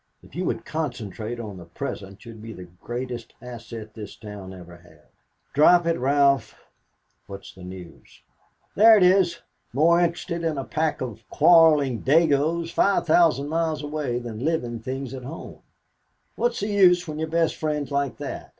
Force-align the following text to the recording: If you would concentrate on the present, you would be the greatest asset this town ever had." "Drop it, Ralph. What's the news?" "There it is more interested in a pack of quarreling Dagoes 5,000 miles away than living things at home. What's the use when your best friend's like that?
If 0.23 0.33
you 0.33 0.45
would 0.45 0.65
concentrate 0.65 1.39
on 1.39 1.57
the 1.57 1.65
present, 1.65 2.25
you 2.25 2.31
would 2.33 2.41
be 2.41 2.53
the 2.53 2.63
greatest 2.81 3.35
asset 3.39 3.93
this 3.93 4.15
town 4.15 4.51
ever 4.51 4.77
had." 4.77 5.03
"Drop 5.53 5.85
it, 5.85 5.99
Ralph. 5.99 6.59
What's 7.27 7.53
the 7.53 7.61
news?" 7.63 8.23
"There 8.73 8.97
it 8.97 9.03
is 9.03 9.43
more 9.73 9.99
interested 9.99 10.43
in 10.43 10.57
a 10.57 10.63
pack 10.63 11.01
of 11.01 11.21
quarreling 11.29 11.99
Dagoes 11.99 12.71
5,000 12.71 13.47
miles 13.47 13.83
away 13.83 14.17
than 14.17 14.43
living 14.43 14.79
things 14.79 15.13
at 15.13 15.21
home. 15.23 15.59
What's 16.35 16.61
the 16.61 16.69
use 16.69 17.07
when 17.07 17.19
your 17.19 17.29
best 17.29 17.55
friend's 17.57 17.91
like 17.91 18.17
that? 18.17 18.49